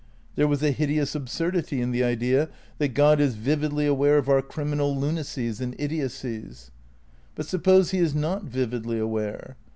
There 0.33 0.47
was 0.47 0.63
a 0.63 0.71
hideous 0.71 1.13
absurdity 1.13 1.79
in 1.79 1.91
the 1.91 2.03
idea 2.03 2.49
that 2.79 2.95
God 2.95 3.19
is 3.19 3.35
vividly 3.35 3.85
aware 3.85 4.17
of 4.17 4.27
our 4.29 4.41
criminal 4.41 4.95
XI 4.95 4.95
RECONSTEUCTION 5.09 5.13
OF 5.13 5.29
IDEALISM 5.29 5.73
309 5.73 5.99
lunacies 6.01 6.23
and 6.23 6.33
idiocies. 6.41 6.71
But 7.35 7.45
suppose 7.45 7.91
he 7.91 7.99
is 7.99 8.15
not 8.15 8.43
vividly 8.45 8.97
aware'? 8.97 9.57